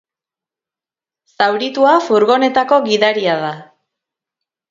Zauritua 1.33 1.91
furgonetako 2.07 2.79
gidaria 2.87 3.35
da. 3.43 3.51